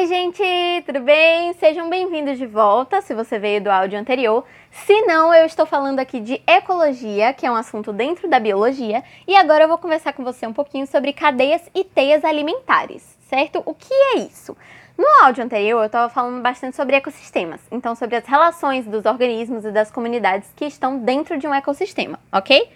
Oi, 0.00 0.06
gente, 0.06 0.42
tudo 0.86 1.00
bem? 1.00 1.52
Sejam 1.52 1.90
bem-vindos 1.90 2.38
de 2.38 2.46
volta, 2.46 3.02
se 3.02 3.12
você 3.12 3.38
veio 3.38 3.62
do 3.62 3.70
áudio 3.70 3.98
anterior. 3.98 4.46
Se 4.70 5.02
não, 5.02 5.34
eu 5.34 5.44
estou 5.44 5.66
falando 5.66 5.98
aqui 5.98 6.20
de 6.20 6.40
ecologia, 6.46 7.34
que 7.34 7.44
é 7.44 7.50
um 7.50 7.54
assunto 7.54 7.92
dentro 7.92 8.26
da 8.26 8.40
biologia, 8.40 9.04
e 9.28 9.36
agora 9.36 9.64
eu 9.64 9.68
vou 9.68 9.76
conversar 9.76 10.14
com 10.14 10.24
você 10.24 10.46
um 10.46 10.54
pouquinho 10.54 10.86
sobre 10.86 11.12
cadeias 11.12 11.60
e 11.74 11.84
teias 11.84 12.24
alimentares, 12.24 13.02
certo? 13.28 13.62
O 13.66 13.74
que 13.74 13.92
é 13.92 14.20
isso? 14.20 14.56
No 14.96 15.06
áudio 15.22 15.44
anterior, 15.44 15.82
eu 15.82 15.86
estava 15.86 16.08
falando 16.08 16.40
bastante 16.40 16.76
sobre 16.76 16.96
ecossistemas, 16.96 17.60
então 17.70 17.94
sobre 17.94 18.16
as 18.16 18.24
relações 18.24 18.86
dos 18.86 19.04
organismos 19.04 19.66
e 19.66 19.70
das 19.70 19.90
comunidades 19.90 20.50
que 20.56 20.64
estão 20.64 20.96
dentro 20.96 21.36
de 21.36 21.46
um 21.46 21.52
ecossistema, 21.52 22.18
ok? 22.32 22.72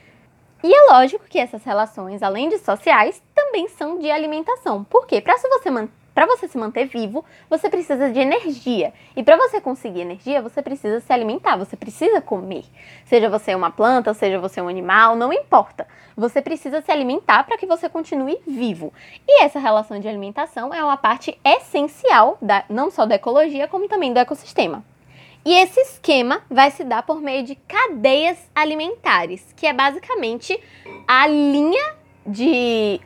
E 0.62 0.74
é 0.74 0.92
lógico 0.92 1.24
que 1.26 1.38
essas 1.38 1.64
relações, 1.64 2.22
além 2.22 2.50
de 2.50 2.58
sociais, 2.58 3.22
também 3.34 3.66
são 3.68 3.98
de 3.98 4.10
alimentação. 4.10 4.84
Por 4.84 5.06
quê? 5.06 5.22
Para 5.22 5.38
você 5.38 5.70
manter 5.70 6.03
para 6.14 6.26
você 6.26 6.46
se 6.46 6.56
manter 6.56 6.86
vivo, 6.86 7.24
você 7.50 7.68
precisa 7.68 8.10
de 8.10 8.20
energia. 8.20 8.92
E 9.16 9.22
para 9.22 9.36
você 9.36 9.60
conseguir 9.60 10.02
energia, 10.02 10.40
você 10.40 10.62
precisa 10.62 11.00
se 11.00 11.12
alimentar, 11.12 11.56
você 11.56 11.76
precisa 11.76 12.20
comer. 12.20 12.64
Seja 13.04 13.28
você 13.28 13.54
uma 13.54 13.70
planta, 13.70 14.14
seja 14.14 14.38
você 14.38 14.60
um 14.60 14.68
animal, 14.68 15.16
não 15.16 15.32
importa. 15.32 15.86
Você 16.16 16.40
precisa 16.40 16.80
se 16.80 16.92
alimentar 16.92 17.42
para 17.44 17.58
que 17.58 17.66
você 17.66 17.88
continue 17.88 18.38
vivo. 18.46 18.92
E 19.26 19.42
essa 19.42 19.58
relação 19.58 19.98
de 19.98 20.06
alimentação 20.06 20.72
é 20.72 20.84
uma 20.84 20.96
parte 20.96 21.36
essencial 21.44 22.38
da, 22.40 22.64
não 22.68 22.90
só 22.90 23.04
da 23.04 23.16
ecologia, 23.16 23.66
como 23.66 23.88
também 23.88 24.12
do 24.12 24.20
ecossistema. 24.20 24.84
E 25.44 25.52
esse 25.52 25.78
esquema 25.80 26.42
vai 26.48 26.70
se 26.70 26.84
dar 26.84 27.02
por 27.02 27.20
meio 27.20 27.42
de 27.42 27.54
cadeias 27.54 28.38
alimentares, 28.54 29.52
que 29.54 29.66
é 29.66 29.72
basicamente 29.72 30.58
a 31.06 31.26
linha 31.26 31.96
de 32.26 32.98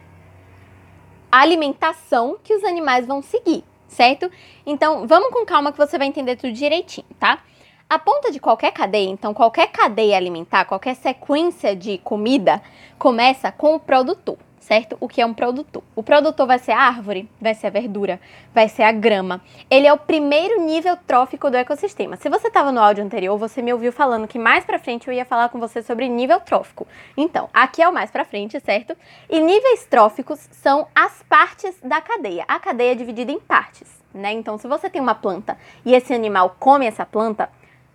alimentação 1.30 2.38
que 2.42 2.54
os 2.54 2.64
animais 2.64 3.06
vão 3.06 3.22
seguir, 3.22 3.64
certo? 3.86 4.30
Então, 4.66 5.06
vamos 5.06 5.30
com 5.32 5.44
calma 5.44 5.72
que 5.72 5.78
você 5.78 5.98
vai 5.98 6.06
entender 6.06 6.36
tudo 6.36 6.52
direitinho, 6.52 7.06
tá? 7.18 7.42
A 7.88 7.98
ponta 7.98 8.30
de 8.30 8.38
qualquer 8.38 8.72
cadeia, 8.72 9.08
então 9.08 9.32
qualquer 9.32 9.68
cadeia 9.68 10.16
alimentar, 10.16 10.66
qualquer 10.66 10.94
sequência 10.94 11.74
de 11.74 11.98
comida, 11.98 12.62
começa 12.98 13.50
com 13.50 13.74
o 13.74 13.80
produtor 13.80 14.36
certo? 14.68 14.98
O 15.00 15.08
que 15.08 15.22
é 15.22 15.24
um 15.24 15.32
produtor? 15.32 15.82
O 15.96 16.02
produtor 16.02 16.46
vai 16.46 16.58
ser 16.58 16.72
a 16.72 16.80
árvore, 16.80 17.26
vai 17.40 17.54
ser 17.54 17.68
a 17.68 17.70
verdura, 17.70 18.20
vai 18.52 18.68
ser 18.68 18.82
a 18.82 18.92
grama. 18.92 19.40
Ele 19.70 19.86
é 19.86 19.92
o 19.92 19.96
primeiro 19.96 20.60
nível 20.60 20.94
trófico 20.94 21.50
do 21.50 21.56
ecossistema. 21.56 22.16
Se 22.16 22.28
você 22.28 22.48
estava 22.48 22.70
no 22.70 22.78
áudio 22.78 23.02
anterior, 23.02 23.38
você 23.38 23.62
me 23.62 23.72
ouviu 23.72 23.90
falando 23.90 24.28
que 24.28 24.38
mais 24.38 24.66
para 24.66 24.78
frente 24.78 25.08
eu 25.08 25.14
ia 25.14 25.24
falar 25.24 25.48
com 25.48 25.58
você 25.58 25.82
sobre 25.82 26.06
nível 26.06 26.38
trófico. 26.38 26.86
Então, 27.16 27.48
aqui 27.54 27.80
é 27.80 27.88
o 27.88 27.94
mais 27.94 28.10
para 28.10 28.26
frente, 28.26 28.60
certo? 28.60 28.94
E 29.30 29.40
níveis 29.40 29.86
tróficos 29.86 30.38
são 30.52 30.86
as 30.94 31.22
partes 31.22 31.74
da 31.82 32.02
cadeia. 32.02 32.44
A 32.46 32.60
cadeia 32.60 32.92
é 32.92 32.94
dividida 32.94 33.32
em 33.32 33.40
partes, 33.40 33.88
né? 34.12 34.32
Então, 34.32 34.58
se 34.58 34.68
você 34.68 34.90
tem 34.90 35.00
uma 35.00 35.14
planta 35.14 35.56
e 35.82 35.94
esse 35.94 36.12
animal 36.12 36.56
come 36.58 36.84
essa 36.84 37.06
planta, 37.06 37.48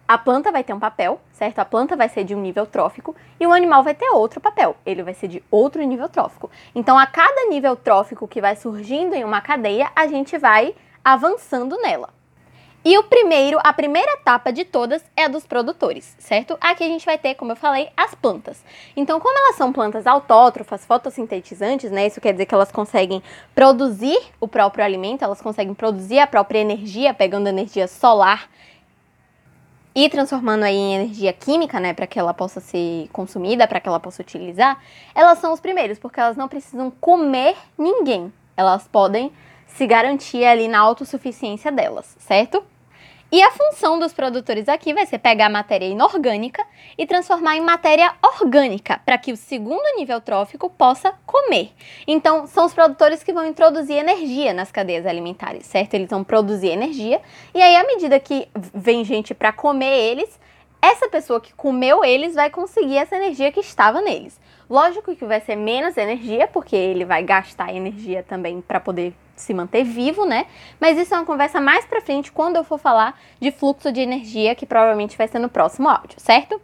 a 0.07 0.17
planta 0.17 0.51
vai 0.51 0.63
ter 0.63 0.73
um 0.73 0.79
papel, 0.79 1.19
certo? 1.31 1.59
A 1.59 1.65
planta 1.65 1.95
vai 1.95 2.09
ser 2.09 2.23
de 2.23 2.35
um 2.35 2.41
nível 2.41 2.65
trófico 2.65 3.15
e 3.39 3.47
o 3.47 3.53
animal 3.53 3.83
vai 3.83 3.95
ter 3.95 4.09
outro 4.09 4.41
papel, 4.41 4.75
ele 4.85 5.03
vai 5.03 5.13
ser 5.13 5.27
de 5.27 5.43
outro 5.49 5.81
nível 5.83 6.09
trófico. 6.09 6.51
Então, 6.75 6.97
a 6.97 7.05
cada 7.05 7.45
nível 7.47 7.75
trófico 7.75 8.27
que 8.27 8.41
vai 8.41 8.55
surgindo 8.55 9.15
em 9.15 9.23
uma 9.23 9.41
cadeia, 9.41 9.91
a 9.95 10.07
gente 10.07 10.37
vai 10.37 10.75
avançando 11.03 11.77
nela. 11.77 12.09
E 12.85 12.97
o 12.97 13.03
primeiro, 13.03 13.57
a 13.63 13.71
primeira 13.71 14.11
etapa 14.11 14.51
de 14.51 14.65
todas 14.65 15.01
é 15.15 15.23
a 15.23 15.27
dos 15.29 15.47
produtores, 15.47 16.17
certo? 16.19 16.57
Aqui 16.59 16.83
a 16.83 16.87
gente 16.87 17.05
vai 17.05 17.17
ter, 17.17 17.33
como 17.35 17.53
eu 17.53 17.55
falei, 17.55 17.89
as 17.95 18.13
plantas. 18.13 18.61
Então, 18.93 19.21
como 19.21 19.39
elas 19.39 19.55
são 19.55 19.71
plantas 19.71 20.05
autótrofas, 20.05 20.85
fotossintetizantes, 20.85 21.91
né? 21.91 22.07
Isso 22.07 22.19
quer 22.19 22.33
dizer 22.33 22.45
que 22.45 22.53
elas 22.53 22.73
conseguem 22.73 23.23
produzir 23.55 24.19
o 24.37 24.49
próprio 24.49 24.83
alimento, 24.83 25.23
elas 25.23 25.41
conseguem 25.41 25.73
produzir 25.73 26.19
a 26.19 26.27
própria 26.27 26.59
energia, 26.59 27.13
pegando 27.13 27.47
energia 27.47 27.87
solar 27.87 28.49
e 29.95 30.09
transformando 30.09 30.63
aí 30.63 30.75
em 30.75 30.95
energia 30.95 31.31
química, 31.31 31.79
né, 31.79 31.93
para 31.93 32.07
que 32.07 32.17
ela 32.17 32.33
possa 32.33 32.59
ser 32.59 33.07
consumida, 33.11 33.67
para 33.67 33.79
que 33.79 33.87
ela 33.87 33.99
possa 33.99 34.21
utilizar, 34.21 34.81
elas 35.13 35.37
são 35.39 35.53
os 35.53 35.59
primeiros, 35.59 35.99
porque 35.99 36.19
elas 36.19 36.35
não 36.35 36.47
precisam 36.47 36.91
comer 36.99 37.55
ninguém. 37.77 38.33
Elas 38.57 38.87
podem 38.87 39.31
se 39.67 39.85
garantir 39.87 40.45
ali 40.45 40.67
na 40.67 40.79
autossuficiência 40.79 41.71
delas, 41.71 42.15
certo? 42.19 42.63
E 43.33 43.41
a 43.41 43.49
função 43.49 43.97
dos 43.97 44.13
produtores 44.13 44.69
aqui 44.69 44.93
vai 44.93 45.07
ser 45.07 45.17
pegar 45.17 45.49
matéria 45.49 45.87
inorgânica 45.87 46.63
e 46.95 47.03
transformar 47.03 47.57
em 47.57 47.61
matéria 47.61 48.13
orgânica, 48.21 49.01
para 49.03 49.17
que 49.17 49.31
o 49.31 49.35
segundo 49.35 49.81
nível 49.97 50.21
trófico 50.21 50.69
possa 50.69 51.11
comer. 51.25 51.71
Então, 52.05 52.45
são 52.45 52.63
os 52.63 52.75
produtores 52.75 53.23
que 53.23 53.33
vão 53.33 53.43
introduzir 53.47 53.95
energia 53.95 54.53
nas 54.53 54.71
cadeias 54.71 55.07
alimentares, 55.07 55.65
certo? 55.65 55.95
Eles 55.95 56.11
vão 56.11 56.23
produzir 56.23 56.67
energia, 56.67 57.19
e 57.55 57.59
aí, 57.59 57.75
à 57.75 57.83
medida 57.83 58.19
que 58.19 58.47
vem 58.53 59.03
gente 59.03 59.33
para 59.33 59.51
comer 59.51 60.11
eles, 60.11 60.39
essa 60.83 61.07
pessoa 61.07 61.39
que 61.39 61.53
comeu 61.53 62.03
eles 62.03 62.35
vai 62.35 62.49
conseguir 62.49 62.97
essa 62.97 63.15
energia 63.15 63.53
que 63.53 63.61
estava 63.61 64.01
neles. 64.01 64.37
Lógico 64.69 65.15
que 65.15 65.23
vai 65.23 65.39
ser 65.39 65.55
menos 65.55 65.95
energia, 65.95 66.45
porque 66.45 66.75
ele 66.75 67.05
vai 67.05 67.23
gastar 67.23 67.73
energia 67.73 68.21
também 68.21 68.59
para 68.59 68.81
poder 68.81 69.13
se 69.33 69.53
manter 69.53 69.85
vivo, 69.85 70.25
né? 70.25 70.45
Mas 70.81 70.97
isso 70.97 71.13
é 71.13 71.17
uma 71.17 71.25
conversa 71.25 71.61
mais 71.61 71.85
pra 71.85 72.01
frente 72.01 72.33
quando 72.33 72.57
eu 72.57 72.65
for 72.65 72.77
falar 72.77 73.17
de 73.39 73.49
fluxo 73.49 73.93
de 73.93 74.01
energia, 74.01 74.55
que 74.55 74.65
provavelmente 74.65 75.17
vai 75.17 75.27
ser 75.29 75.39
no 75.39 75.47
próximo 75.47 75.87
áudio, 75.87 76.19
certo? 76.19 76.59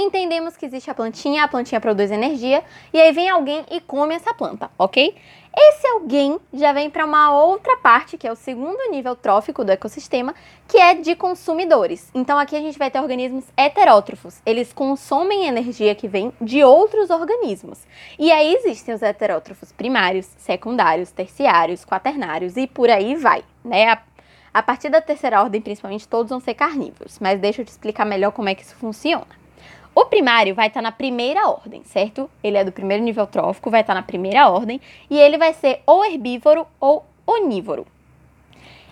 Entendemos 0.00 0.56
que 0.56 0.64
existe 0.64 0.88
a 0.88 0.94
plantinha, 0.94 1.42
a 1.42 1.48
plantinha 1.48 1.80
produz 1.80 2.12
energia, 2.12 2.62
e 2.92 3.00
aí 3.00 3.10
vem 3.10 3.28
alguém 3.28 3.64
e 3.68 3.80
come 3.80 4.14
essa 4.14 4.32
planta, 4.32 4.70
ok? 4.78 5.12
Esse 5.52 5.88
alguém 5.88 6.38
já 6.54 6.72
vem 6.72 6.88
para 6.88 7.04
uma 7.04 7.34
outra 7.34 7.76
parte, 7.78 8.16
que 8.16 8.24
é 8.24 8.30
o 8.30 8.36
segundo 8.36 8.78
nível 8.92 9.16
trófico 9.16 9.64
do 9.64 9.72
ecossistema, 9.72 10.36
que 10.68 10.78
é 10.78 10.94
de 10.94 11.16
consumidores. 11.16 12.12
Então 12.14 12.38
aqui 12.38 12.54
a 12.54 12.60
gente 12.60 12.78
vai 12.78 12.92
ter 12.92 13.00
organismos 13.00 13.46
heterótrofos. 13.56 14.40
Eles 14.46 14.72
consomem 14.72 15.48
energia 15.48 15.96
que 15.96 16.06
vem 16.06 16.32
de 16.40 16.62
outros 16.62 17.10
organismos. 17.10 17.80
E 18.16 18.30
aí 18.30 18.54
existem 18.54 18.94
os 18.94 19.02
heterótrofos 19.02 19.72
primários, 19.72 20.26
secundários, 20.38 21.10
terciários, 21.10 21.84
quaternários 21.84 22.56
e 22.56 22.68
por 22.68 22.88
aí 22.88 23.16
vai, 23.16 23.42
né? 23.64 23.88
A, 23.88 24.02
a 24.54 24.62
partir 24.62 24.90
da 24.90 25.00
terceira 25.00 25.42
ordem, 25.42 25.60
principalmente, 25.60 26.06
todos 26.06 26.30
vão 26.30 26.38
ser 26.38 26.54
carnívoros. 26.54 27.18
Mas 27.18 27.40
deixa 27.40 27.62
eu 27.62 27.66
te 27.66 27.72
explicar 27.72 28.04
melhor 28.04 28.30
como 28.30 28.48
é 28.48 28.54
que 28.54 28.62
isso 28.62 28.76
funciona. 28.76 29.37
O 29.98 30.04
primário 30.04 30.54
vai 30.54 30.68
estar 30.68 30.78
tá 30.78 30.82
na 30.82 30.92
primeira 30.92 31.48
ordem, 31.48 31.82
certo? 31.82 32.30
Ele 32.40 32.56
é 32.56 32.62
do 32.62 32.70
primeiro 32.70 33.02
nível 33.02 33.26
trófico, 33.26 33.68
vai 33.68 33.80
estar 33.80 33.94
tá 33.94 34.00
na 34.00 34.06
primeira 34.06 34.48
ordem 34.48 34.80
e 35.10 35.18
ele 35.18 35.36
vai 35.36 35.52
ser 35.52 35.80
ou 35.84 36.04
herbívoro 36.04 36.68
ou 36.78 37.04
onívoro. 37.26 37.84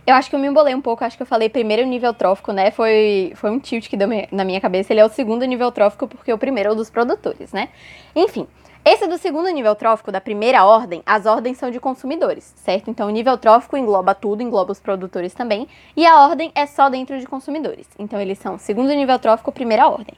Eu 0.04 0.16
acho 0.16 0.28
que 0.28 0.34
eu 0.34 0.40
me 0.40 0.48
embolei 0.48 0.74
um 0.74 0.80
pouco, 0.80 1.04
acho 1.04 1.16
que 1.16 1.22
eu 1.22 1.26
falei 1.26 1.48
primeiro 1.48 1.86
nível 1.86 2.12
trófico, 2.12 2.50
né? 2.50 2.72
Foi, 2.72 3.32
foi 3.36 3.52
um 3.52 3.60
tilt 3.60 3.88
que 3.88 3.96
deu 3.96 4.08
na 4.32 4.44
minha 4.44 4.60
cabeça. 4.60 4.92
Ele 4.92 4.98
é 4.98 5.04
o 5.04 5.08
segundo 5.08 5.44
nível 5.44 5.70
trófico 5.70 6.08
porque 6.08 6.32
o 6.32 6.38
primeiro 6.38 6.70
é 6.70 6.72
o 6.72 6.74
dos 6.74 6.90
produtores, 6.90 7.52
né? 7.52 7.68
Enfim, 8.12 8.48
esse 8.84 9.06
do 9.06 9.16
segundo 9.16 9.48
nível 9.50 9.76
trófico, 9.76 10.10
da 10.10 10.20
primeira 10.20 10.64
ordem, 10.64 11.04
as 11.06 11.24
ordens 11.24 11.56
são 11.56 11.70
de 11.70 11.78
consumidores, 11.78 12.52
certo? 12.56 12.90
Então, 12.90 13.06
o 13.06 13.10
nível 13.10 13.38
trófico 13.38 13.76
engloba 13.76 14.12
tudo, 14.12 14.42
engloba 14.42 14.72
os 14.72 14.80
produtores 14.80 15.34
também, 15.34 15.68
e 15.96 16.04
a 16.04 16.24
ordem 16.26 16.50
é 16.52 16.66
só 16.66 16.88
dentro 16.88 17.16
de 17.20 17.26
consumidores. 17.26 17.86
Então, 17.96 18.20
eles 18.20 18.38
são 18.38 18.58
segundo 18.58 18.92
nível 18.92 19.20
trófico, 19.20 19.52
primeira 19.52 19.88
ordem. 19.88 20.14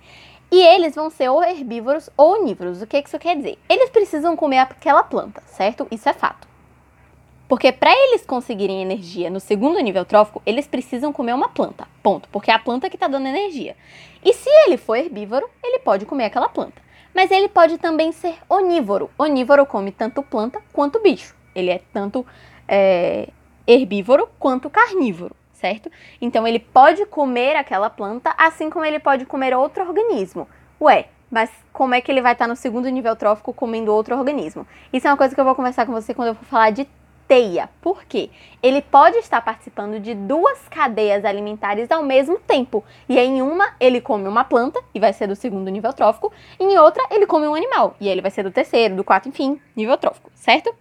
E 0.50 0.60
eles 0.60 0.94
vão 0.94 1.10
ser 1.10 1.28
ou 1.28 1.42
herbívoros 1.44 2.08
ou 2.16 2.40
onívoros. 2.40 2.80
O 2.80 2.86
que 2.86 2.98
isso 2.98 3.18
quer 3.18 3.36
dizer? 3.36 3.58
Eles 3.68 3.90
precisam 3.90 4.34
comer 4.34 4.58
aquela 4.58 5.02
planta, 5.02 5.42
certo? 5.46 5.86
Isso 5.90 6.08
é 6.08 6.14
fato. 6.14 6.48
Porque 7.46 7.70
para 7.70 7.92
eles 7.92 8.24
conseguirem 8.24 8.82
energia 8.82 9.30
no 9.30 9.40
segundo 9.40 9.78
nível 9.80 10.04
trófico, 10.04 10.42
eles 10.44 10.66
precisam 10.66 11.12
comer 11.12 11.34
uma 11.34 11.48
planta. 11.48 11.86
Ponto. 12.02 12.28
Porque 12.30 12.50
é 12.50 12.54
a 12.54 12.58
planta 12.58 12.88
que 12.88 12.96
está 12.96 13.08
dando 13.08 13.26
energia. 13.26 13.76
E 14.24 14.32
se 14.32 14.48
ele 14.66 14.76
for 14.76 14.96
herbívoro, 14.96 15.48
ele 15.62 15.78
pode 15.80 16.06
comer 16.06 16.26
aquela 16.26 16.48
planta. 16.48 16.80
Mas 17.14 17.30
ele 17.30 17.48
pode 17.48 17.78
também 17.78 18.12
ser 18.12 18.36
onívoro. 18.48 19.10
Onívoro 19.18 19.66
come 19.66 19.92
tanto 19.92 20.22
planta 20.22 20.62
quanto 20.72 21.00
bicho. 21.00 21.34
Ele 21.54 21.70
é 21.70 21.80
tanto 21.92 22.24
é, 22.66 23.28
herbívoro 23.66 24.28
quanto 24.38 24.70
carnívoro 24.70 25.34
certo? 25.58 25.90
Então 26.20 26.46
ele 26.46 26.58
pode 26.58 27.04
comer 27.06 27.56
aquela 27.56 27.90
planta, 27.90 28.34
assim 28.38 28.70
como 28.70 28.84
ele 28.84 28.98
pode 28.98 29.26
comer 29.26 29.54
outro 29.54 29.82
organismo. 29.86 30.48
Ué, 30.80 31.06
mas 31.30 31.50
como 31.72 31.94
é 31.94 32.00
que 32.00 32.10
ele 32.10 32.22
vai 32.22 32.32
estar 32.32 32.46
no 32.46 32.56
segundo 32.56 32.88
nível 32.88 33.14
trófico 33.16 33.52
comendo 33.52 33.92
outro 33.92 34.16
organismo? 34.16 34.66
Isso 34.92 35.06
é 35.06 35.10
uma 35.10 35.16
coisa 35.16 35.34
que 35.34 35.40
eu 35.40 35.44
vou 35.44 35.54
conversar 35.54 35.84
com 35.84 35.92
você 35.92 36.14
quando 36.14 36.28
eu 36.28 36.34
for 36.34 36.44
falar 36.44 36.70
de 36.70 36.88
teia. 37.26 37.68
Por 37.82 38.04
quê? 38.04 38.30
Ele 38.62 38.80
pode 38.80 39.18
estar 39.18 39.42
participando 39.42 40.00
de 40.00 40.14
duas 40.14 40.66
cadeias 40.70 41.24
alimentares 41.24 41.90
ao 41.90 42.02
mesmo 42.02 42.38
tempo. 42.38 42.82
E 43.08 43.18
em 43.18 43.42
uma 43.42 43.74
ele 43.78 44.00
come 44.00 44.26
uma 44.26 44.44
planta 44.44 44.80
e 44.94 45.00
vai 45.00 45.12
ser 45.12 45.26
do 45.26 45.36
segundo 45.36 45.68
nível 45.68 45.92
trófico, 45.92 46.32
em 46.58 46.78
outra 46.78 47.04
ele 47.10 47.26
come 47.26 47.46
um 47.46 47.54
animal 47.54 47.96
e 48.00 48.08
ele 48.08 48.22
vai 48.22 48.30
ser 48.30 48.44
do 48.44 48.50
terceiro, 48.50 48.96
do 48.96 49.04
quarto, 49.04 49.28
enfim, 49.28 49.60
nível 49.76 49.98
trófico, 49.98 50.30
certo? 50.34 50.74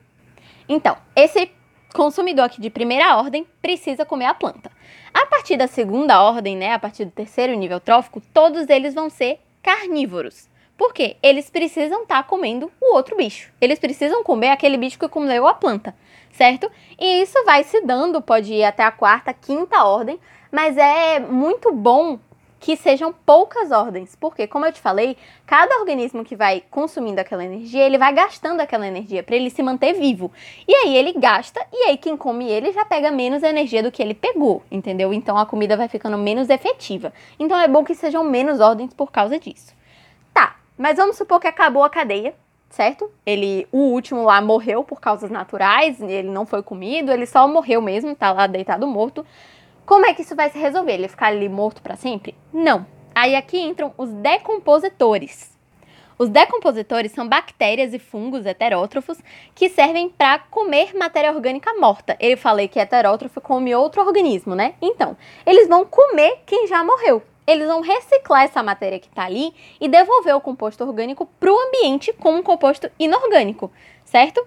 Então, 0.70 0.98
esse 1.16 1.52
consumidor 1.94 2.46
aqui 2.46 2.62
de 2.62 2.70
primeira 2.70 3.18
ordem 3.18 3.46
precisa 3.62 4.06
comer 4.06 4.26
a 4.26 4.34
planta. 4.34 4.72
A 5.14 5.26
partir 5.26 5.58
da 5.58 5.68
segunda 5.68 6.22
ordem, 6.22 6.56
né, 6.56 6.74
a 6.74 6.80
partir 6.80 7.06
do 7.06 7.12
terceiro 7.12 7.54
nível 7.56 7.80
trófico, 7.80 8.22
todos 8.34 8.70
eles 8.70 8.94
vão 8.94 9.10
ser 9.10 9.40
carnívoros. 9.64 10.48
Por 10.78 10.94
quê? 10.94 11.18
Eles 11.24 11.50
precisam 11.50 12.04
estar 12.04 12.22
tá 12.22 12.24
comendo 12.24 12.72
o 12.80 12.96
outro 12.96 13.18
bicho. 13.18 13.52
Eles 13.60 13.80
precisam 13.80 14.24
comer 14.24 14.50
aquele 14.50 14.78
bicho 14.78 15.00
que 15.00 15.08
comeu 15.08 15.48
a 15.48 15.54
planta. 15.54 15.96
certo? 16.32 16.70
E 17.00 17.22
isso 17.22 17.44
vai 17.46 17.64
se 17.64 17.82
dando, 17.82 18.22
pode 18.22 18.54
ir 18.54 18.64
até 18.64 18.84
a 18.84 18.92
quarta, 18.92 19.34
quinta 19.34 19.84
ordem, 19.84 20.20
mas 20.52 20.78
é 20.78 21.20
muito 21.20 21.74
bom 21.74 22.20
que 22.68 22.76
sejam 22.76 23.14
poucas 23.26 23.72
ordens, 23.72 24.14
porque 24.20 24.46
como 24.46 24.66
eu 24.66 24.74
te 24.74 24.82
falei, 24.82 25.16
cada 25.46 25.80
organismo 25.80 26.26
que 26.26 26.36
vai 26.36 26.62
consumindo 26.70 27.22
aquela 27.22 27.46
energia, 27.46 27.86
ele 27.86 27.98
vai 27.98 28.14
gastando 28.14 28.60
aquela 28.60 28.86
energia 28.86 29.24
para 29.24 29.38
ele 29.38 29.50
se 29.50 29.64
manter 29.64 29.94
vivo. 29.94 30.34
E 30.68 30.76
aí 30.76 30.98
ele 30.98 31.14
gasta 31.14 31.66
e 31.72 31.88
aí 31.88 31.98
quem 31.98 32.18
come 32.18 32.46
ele 32.46 32.74
já 32.74 32.84
pega 32.84 33.10
menos 33.10 33.42
energia 33.42 33.82
do 33.82 33.90
que 33.90 34.04
ele 34.04 34.14
pegou, 34.14 34.64
entendeu? 34.70 35.14
Então 35.14 35.38
a 35.38 35.46
comida 35.46 35.78
vai 35.78 35.88
ficando 35.88 36.18
menos 36.18 36.50
efetiva. 36.50 37.14
Então 37.40 37.58
é 37.58 37.70
bom 37.70 37.86
que 37.86 37.96
sejam 37.96 38.22
menos 38.22 38.60
ordens 38.60 38.94
por 38.94 39.14
causa 39.14 39.40
disso. 39.40 39.74
Tá, 40.34 40.58
mas 40.78 40.98
vamos 40.98 41.16
supor 41.16 41.40
que 41.40 41.48
acabou 41.48 41.86
a 41.86 41.90
cadeia, 41.90 42.36
certo? 42.70 43.10
Ele, 43.26 43.66
o 43.72 43.78
último 43.94 44.26
lá 44.26 44.42
morreu 44.42 44.84
por 44.84 45.00
causas 45.00 45.32
naturais, 45.32 46.02
ele 46.02 46.28
não 46.28 46.46
foi 46.46 46.62
comido, 46.62 47.14
ele 47.14 47.28
só 47.28 47.48
morreu 47.48 47.82
mesmo, 47.82 48.14
tá 48.14 48.34
lá 48.34 48.46
deitado 48.46 48.86
morto. 48.86 49.26
Como 49.88 50.06
é 50.06 50.14
que 50.14 50.22
isso 50.22 50.36
vai 50.36 50.50
se 50.50 50.60
resolver? 50.60 50.96
Ele 50.96 51.08
ficar 51.08 51.28
ali 51.28 51.48
morto 51.48 51.82
para 51.82 51.96
sempre? 51.96 52.36
Não. 52.52 52.86
Aí 53.16 53.38
aqui 53.38 53.58
entram 53.58 53.94
os 53.98 54.12
decompositores. 54.12 55.58
Os 56.20 56.28
decompositores 56.28 57.14
são 57.14 57.26
bactérias 57.26 57.94
e 57.94 58.00
fungos 58.00 58.46
heterótrofos 58.46 59.18
que 59.56 59.70
servem 59.70 60.10
para 60.10 60.40
comer 60.40 60.94
matéria 60.94 61.32
orgânica 61.32 61.74
morta. 61.76 62.18
Eu 62.20 62.38
falei 62.38 62.68
que 62.68 62.82
heterótrofo 62.82 63.40
come 63.40 63.74
outro 63.74 64.02
organismo, 64.02 64.56
né? 64.56 64.74
Então, 64.82 65.16
eles 65.46 65.70
vão 65.70 65.86
comer 65.86 66.42
quem 66.46 66.68
já 66.68 66.84
morreu. 66.84 67.24
Eles 67.48 67.66
vão 67.66 67.80
reciclar 67.80 68.44
essa 68.44 68.62
matéria 68.62 69.00
que 69.00 69.08
está 69.08 69.24
ali 69.24 69.54
e 69.80 69.88
devolver 69.88 70.36
o 70.36 70.42
composto 70.42 70.84
orgânico 70.84 71.26
para 71.40 71.50
o 71.50 71.58
ambiente 71.58 72.12
como 72.12 72.40
um 72.40 72.44
composto 72.44 72.92
inorgânico, 73.00 73.72
certo? 74.04 74.46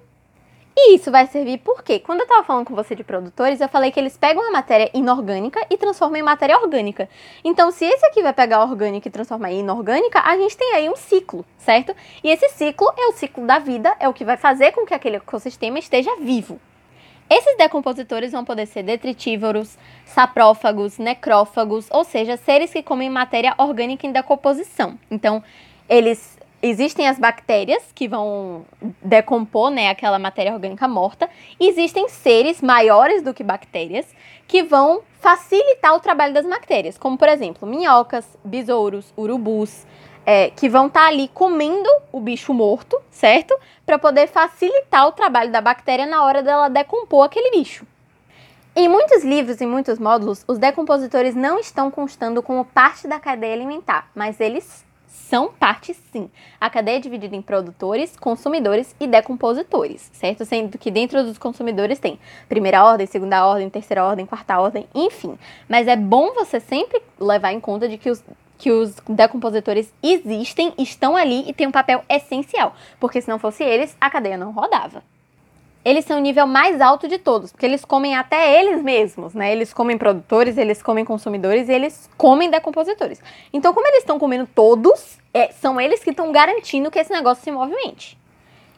E 0.76 0.94
isso 0.94 1.11
vai 1.11 1.26
servir 1.26 1.58
porque, 1.58 1.99
quando 1.99 2.20
eu 2.20 2.25
estava 2.25 2.44
falando 2.44 2.67
com 2.67 2.75
você 2.75 2.94
de 2.94 3.02
produtores, 3.05 3.61
eu 3.61 3.69
falei 3.69 3.90
que 3.90 3.99
eles 3.99 4.17
pegam 4.17 4.46
a 4.49 4.52
matéria 4.52 4.90
inorgânica 4.94 5.64
e 5.69 5.76
transformam 5.76 6.19
em 6.19 6.22
matéria 6.22 6.58
orgânica. 6.58 7.08
Então, 7.44 7.70
se 7.70 7.84
esse 7.84 8.06
aqui 8.06 8.22
vai 8.22 8.32
pegar 8.32 8.62
orgânica 8.62 9.08
e 9.08 9.11
transformar 9.11 9.50
em 9.50 9.61
inorgânica, 9.61 10.20
a 10.20 10.37
gente 10.37 10.56
tem 10.56 10.75
aí 10.75 10.88
um 10.88 10.96
ciclo, 10.96 11.44
certo? 11.58 11.94
E 12.22 12.31
esse 12.31 12.49
ciclo 12.50 12.90
é 12.96 13.06
o 13.08 13.12
ciclo 13.12 13.46
da 13.46 13.58
vida, 13.58 13.94
é 13.99 14.08
o 14.08 14.14
que 14.14 14.25
vai 14.25 14.37
fazer 14.37 14.72
com 14.72 14.87
que 14.87 14.94
aquele 14.94 15.17
ecossistema 15.17 15.78
esteja 15.78 16.14
vivo. 16.17 16.61
Esses 17.28 17.56
decompositores 17.56 18.32
vão 18.32 18.44
poder 18.44 18.66
ser 18.66 18.82
detritívoros, 18.82 19.78
saprófagos, 20.05 20.99
necrófagos, 20.99 21.87
ou 21.90 22.02
seja, 22.02 22.37
seres 22.37 22.73
que 22.73 22.82
comem 22.82 23.08
matéria 23.08 23.55
orgânica 23.56 24.05
em 24.05 24.11
decomposição. 24.11 24.99
Então, 25.08 25.40
eles 25.88 26.39
existem 26.62 27.09
as 27.09 27.19
bactérias 27.19 27.83
que 27.95 28.07
vão 28.07 28.65
decompor 29.03 29.71
né, 29.71 29.89
aquela 29.89 30.19
matéria 30.19 30.53
orgânica 30.53 30.87
morta, 30.87 31.29
existem 31.59 32.09
seres 32.09 32.61
maiores 32.61 33.23
do 33.23 33.33
que 33.33 33.43
bactérias 33.43 34.07
que 34.47 34.62
vão 34.62 35.03
facilitar 35.21 35.95
o 35.95 36.01
trabalho 36.01 36.35
das 36.35 36.47
bactérias, 36.47 36.99
como 36.99 37.17
por 37.17 37.29
exemplo 37.29 37.69
minhocas, 37.69 38.27
besouros, 38.45 39.12
urubus, 39.17 39.87
é, 40.27 40.51
que 40.51 40.69
vão 40.69 40.87
estar 40.87 41.01
tá 41.01 41.07
ali 41.09 41.29
comendo 41.29 41.89
o 42.12 42.21
bicho 42.21 42.53
morto, 42.53 43.01
certo? 43.11 43.59
Para 43.87 43.99
poder 43.99 44.29
facilitar 44.29 45.07
o 45.07 45.12
trabalho 45.12 45.51
da 45.51 45.61
bactéria 45.61 46.07
na 46.07 46.25
hora 46.25 46.43
dela 46.43 46.69
decompor 46.69 47.25
aquele 47.25 47.51
bicho. 47.51 47.87
Em 48.77 48.89
muitos 48.89 49.25
livros 49.25 49.61
e 49.61 49.67
muitos 49.67 49.99
módulos, 49.99 50.45
os 50.47 50.59
decompositores 50.59 51.35
não 51.35 51.59
estão 51.59 51.91
constando 51.91 52.43
como 52.43 52.65
parte 52.65 53.09
da 53.09 53.19
cadeia 53.19 53.55
alimentar, 53.55 54.09
mas 54.15 54.39
eles 54.39 54.85
são 55.31 55.49
parte 55.49 55.94
sim. 56.12 56.29
A 56.61 56.69
cadeia 56.69 56.97
é 56.97 57.00
dividida 57.00 57.37
em 57.37 57.41
produtores, 57.41 58.17
consumidores 58.17 58.97
e 58.99 59.06
decompositores, 59.06 60.11
certo? 60.12 60.44
Sendo 60.44 60.77
que 60.77 60.91
dentro 60.91 61.23
dos 61.23 61.38
consumidores 61.38 62.00
tem 62.00 62.19
primeira 62.49 62.85
ordem, 62.85 63.06
segunda 63.06 63.47
ordem, 63.47 63.71
terceira 63.71 64.05
ordem, 64.05 64.27
quarta 64.27 64.59
ordem, 64.59 64.88
enfim. 64.93 65.38
Mas 65.69 65.87
é 65.87 65.94
bom 65.94 66.35
você 66.35 66.59
sempre 66.59 67.00
levar 67.19 67.53
em 67.53 67.61
conta 67.61 67.88
de 67.88 67.97
que 67.97 68.11
os 68.11 68.23
que 68.59 68.71
os 68.71 68.94
decompositores 69.09 69.91
existem, 70.03 70.75
estão 70.77 71.17
ali 71.17 71.49
e 71.49 71.55
têm 71.55 71.67
um 71.67 71.73
papel 71.73 72.05
essencial, 72.06 72.75
porque 72.99 73.23
se 73.23 73.26
não 73.26 73.38
fosse 73.38 73.65
eles, 73.65 73.97
a 73.99 74.11
cadeia 74.11 74.37
não 74.37 74.53
rodava 74.53 75.03
eles 75.85 76.05
são 76.05 76.19
o 76.19 76.21
nível 76.21 76.47
mais 76.47 76.81
alto 76.81 77.09
de 77.09 77.19
todos, 77.19 77.53
porque 77.53 77.65
eles 77.65 77.85
comem 77.85 78.15
até 78.15 78.61
eles 78.61 78.82
mesmos, 78.82 79.35
né? 79.35 79.50
Eles 79.50 79.73
comem 79.73 79.97
produtores, 79.97 80.59
eles 80.59 80.82
comem 80.82 81.05
consumidores 81.05 81.69
e 81.69 81.73
eles 81.73 82.09
comem 82.19 82.50
decompositores. 82.50 83.23
Então, 83.53 83.73
como 83.73 83.87
eles 83.87 84.00
estão 84.00 84.19
comendo 84.19 84.47
todos, 84.55 85.19
é, 85.32 85.49
são 85.53 85.81
eles 85.81 86.05
que 86.05 86.11
estão 86.11 86.31
garantindo 86.32 86.91
que 86.91 86.99
esse 86.99 87.12
negócio 87.12 87.43
se 87.43 87.50
movimente. 87.50 88.19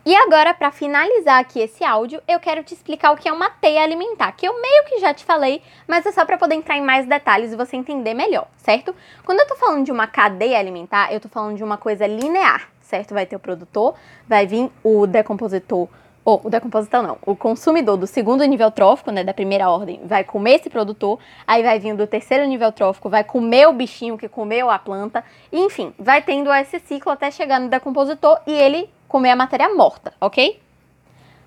E 0.04 0.16
agora, 0.16 0.52
para 0.52 0.72
finalizar 0.72 1.38
aqui 1.38 1.60
esse 1.60 1.84
áudio, 1.84 2.20
eu 2.26 2.40
quero 2.40 2.64
te 2.64 2.74
explicar 2.74 3.12
o 3.12 3.16
que 3.16 3.28
é 3.28 3.32
uma 3.32 3.48
teia 3.48 3.82
alimentar, 3.82 4.32
que 4.32 4.46
eu 4.46 4.60
meio 4.60 4.84
que 4.84 4.98
já 4.98 5.14
te 5.14 5.24
falei, 5.24 5.62
mas 5.86 6.04
é 6.04 6.10
só 6.10 6.24
para 6.24 6.36
poder 6.36 6.56
entrar 6.56 6.76
em 6.76 6.82
mais 6.82 7.06
detalhes 7.06 7.52
e 7.52 7.56
você 7.56 7.76
entender 7.76 8.12
melhor, 8.12 8.48
certo? 8.56 8.92
Quando 9.24 9.38
eu 9.38 9.46
tô 9.46 9.54
falando 9.54 9.84
de 9.84 9.92
uma 9.92 10.08
cadeia 10.08 10.58
alimentar, 10.58 11.12
eu 11.12 11.20
tô 11.20 11.28
falando 11.28 11.56
de 11.56 11.62
uma 11.62 11.76
coisa 11.76 12.04
linear, 12.04 12.68
certo? 12.80 13.14
Vai 13.14 13.26
ter 13.26 13.36
o 13.36 13.40
produtor, 13.40 13.94
vai 14.26 14.44
vir 14.44 14.68
o 14.82 15.06
decompositor 15.06 15.88
ou 16.24 16.40
o 16.44 16.50
decompositor 16.50 17.02
não, 17.02 17.18
o 17.26 17.34
consumidor 17.34 17.96
do 17.96 18.06
segundo 18.06 18.44
nível 18.44 18.70
trófico, 18.70 19.10
né, 19.10 19.24
da 19.24 19.34
primeira 19.34 19.68
ordem, 19.68 20.00
vai 20.04 20.22
comer 20.22 20.56
esse 20.56 20.70
produtor, 20.70 21.18
aí 21.46 21.62
vai 21.62 21.78
vindo 21.78 21.98
do 21.98 22.06
terceiro 22.06 22.46
nível 22.46 22.70
trófico, 22.70 23.08
vai 23.08 23.24
comer 23.24 23.68
o 23.68 23.72
bichinho 23.72 24.16
que 24.16 24.28
comeu 24.28 24.70
a 24.70 24.78
planta, 24.78 25.24
enfim, 25.52 25.92
vai 25.98 26.22
tendo 26.22 26.52
esse 26.52 26.78
ciclo 26.80 27.10
até 27.12 27.30
chegar 27.30 27.58
no 27.58 27.68
decompositor 27.68 28.38
e 28.46 28.52
ele 28.52 28.88
comer 29.08 29.30
a 29.30 29.36
matéria 29.36 29.68
morta, 29.74 30.12
ok? 30.20 30.60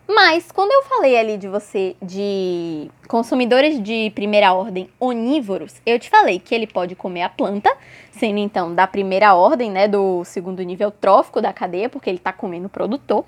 Mas 0.07 0.51
quando 0.51 0.71
eu 0.71 0.83
falei 0.83 1.17
ali 1.17 1.35
de 1.35 1.47
você 1.47 1.95
de 1.99 2.91
consumidores 3.07 3.81
de 3.81 4.11
primeira 4.13 4.53
ordem 4.53 4.87
onívoros, 4.99 5.81
eu 5.83 5.97
te 5.97 6.11
falei 6.11 6.37
que 6.37 6.53
ele 6.53 6.67
pode 6.67 6.95
comer 6.95 7.23
a 7.23 7.29
planta, 7.29 7.75
sendo 8.11 8.37
então 8.37 8.75
da 8.75 8.85
primeira 8.85 9.33
ordem, 9.33 9.71
né, 9.71 9.87
do 9.87 10.23
segundo 10.23 10.61
nível 10.61 10.91
trófico 10.91 11.41
da 11.41 11.51
cadeia, 11.51 11.89
porque 11.89 12.07
ele 12.07 12.17
está 12.17 12.31
comendo 12.31 12.67
o 12.67 12.69
produtor. 12.69 13.25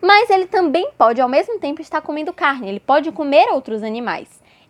Mas 0.00 0.30
ele 0.30 0.46
também 0.46 0.90
pode, 0.96 1.20
ao 1.20 1.28
mesmo 1.28 1.58
tempo, 1.58 1.80
estar 1.80 2.00
comendo 2.00 2.32
carne, 2.32 2.68
ele 2.68 2.80
pode 2.80 3.10
comer 3.12 3.48
outros 3.52 3.82
animais. 3.82 4.28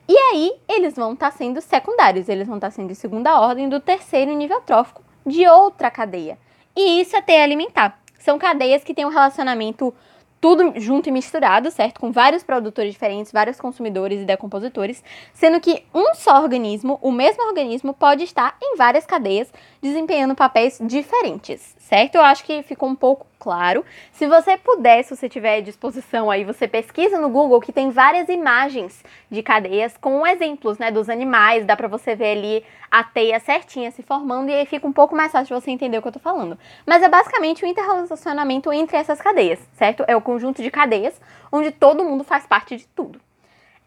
E 0.09 0.17
aí, 0.17 0.53
eles 0.69 0.95
vão 0.95 1.15
estar 1.15 1.33
sendo 1.33 1.61
secundários, 1.61 2.29
eles 2.29 2.47
vão 2.47 2.57
estar 2.57 2.71
sendo 2.71 2.89
de 2.89 2.95
segunda 2.95 3.41
ordem 3.41 3.69
do 3.69 3.81
terceiro 3.81 4.33
nível 4.33 4.61
trófico 4.61 5.03
de 5.27 5.47
outra 5.49 5.91
cadeia. 5.91 6.39
E 6.77 7.01
isso 7.01 7.17
é 7.17 7.43
alimentar. 7.43 7.99
São 8.19 8.39
cadeias 8.39 8.85
que 8.85 8.95
têm 8.95 9.05
um 9.05 9.11
relacionamento 9.11 9.93
tudo 10.41 10.75
junto 10.77 11.09
e 11.09 11.13
misturado, 11.13 11.71
certo? 11.71 11.99
Com 11.99 12.13
vários 12.13 12.45
produtores 12.45 12.93
diferentes, 12.93 13.33
vários 13.33 13.61
consumidores 13.61 14.21
e 14.21 14.25
decompositores, 14.25 15.03
sendo 15.33 15.61
que 15.61 15.83
um 15.93 16.15
só 16.15 16.41
organismo, 16.43 16.99
o 17.03 17.11
mesmo 17.11 17.43
organismo, 17.49 17.93
pode 17.93 18.23
estar 18.23 18.57
em 18.63 18.77
várias 18.77 19.07
cadeias, 19.07 19.53
desempenhando 19.81 20.35
papéis 20.35 20.79
diferentes, 20.81 21.75
certo? 21.79 22.17
Eu 22.17 22.23
acho 22.23 22.45
que 22.45 22.63
ficou 22.63 22.89
um 22.89 22.95
pouco 22.95 23.27
claro. 23.39 23.85
Se 24.13 24.27
você 24.27 24.57
puder, 24.57 25.03
se 25.05 25.15
você 25.15 25.29
tiver 25.29 25.61
disposição 25.61 26.31
aí, 26.31 26.45
você 26.45 26.67
pesquisa 26.67 27.21
no 27.21 27.29
Google 27.29 27.61
que 27.61 27.73
tem 27.73 27.91
várias 27.91 28.29
imagens 28.29 29.05
de 29.31 29.43
cadeias 29.43 29.97
com 29.97 30.27
exemplos, 30.27 30.79
né, 30.79 30.91
dos 30.91 31.09
animais, 31.09 31.65
dá 31.65 31.77
para 31.77 31.89
você 31.89 32.15
ver 32.15 32.37
ali 32.37 32.65
a 32.91 33.05
teia 33.05 33.39
certinha 33.39 33.91
se 33.91 34.03
formando 34.03 34.51
e 34.51 34.55
aí 34.55 34.67
fica 34.67 34.87
um 34.87 34.93
pouco 34.93 35.15
mais 35.15 35.33
fácil 35.33 35.61
você 35.61 35.71
entender 35.71 35.99
o 35.99 36.03
que 36.03 36.09
eu 36.09 36.13
tô 36.13 36.19
falando. 36.19 36.59
Mas 36.85 37.03
é 37.03 37.09
basicamente 37.09 37.65
o 37.65 37.67
interrelacionamento 37.69 38.73
entre 38.73 38.97
essas 38.97 39.21
cadeias, 39.21 39.61
certo? 39.75 40.05
É 40.07 40.17
o 40.17 40.21
conjunto 40.21 40.63
de 40.63 40.71
cadeias 40.71 41.21
onde 41.53 41.71
todo 41.71 42.05
mundo 42.05 42.25
faz 42.25 42.47
parte 42.47 42.77
de 42.77 42.87
tudo. 42.89 43.21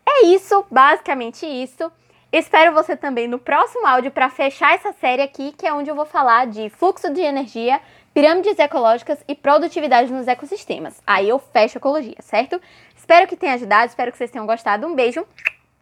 É 0.07 0.25
isso, 0.25 0.65
basicamente 0.71 1.45
isso. 1.45 1.91
Espero 2.31 2.73
você 2.73 2.95
também 2.95 3.27
no 3.27 3.39
próximo 3.39 3.87
áudio 3.87 4.11
para 4.11 4.29
fechar 4.29 4.75
essa 4.75 4.93
série 4.93 5.21
aqui, 5.21 5.51
que 5.51 5.65
é 5.65 5.73
onde 5.73 5.89
eu 5.89 5.95
vou 5.95 6.05
falar 6.05 6.45
de 6.45 6.69
fluxo 6.69 7.11
de 7.11 7.21
energia, 7.21 7.81
pirâmides 8.13 8.59
ecológicas 8.59 9.17
e 9.27 9.33
produtividade 9.33 10.13
nos 10.13 10.27
ecossistemas. 10.27 11.01
Aí 11.07 11.27
eu 11.27 11.39
fecho 11.39 11.77
a 11.77 11.79
ecologia, 11.79 12.17
certo? 12.19 12.61
Espero 12.95 13.27
que 13.27 13.35
tenha 13.35 13.55
ajudado, 13.55 13.89
espero 13.89 14.11
que 14.11 14.17
vocês 14.17 14.29
tenham 14.29 14.45
gostado. 14.45 14.85
Um 14.85 14.93
beijo, 14.93 15.25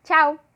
tchau! 0.06 0.47